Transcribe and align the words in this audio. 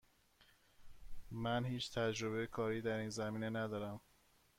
من 1.31 1.65
هیچ 1.65 1.91
تجربه 1.93 2.47
کاری 2.47 2.81
در 2.81 2.95
این 2.97 3.09
زمینه 3.09 3.49
ندارم. 3.49 4.01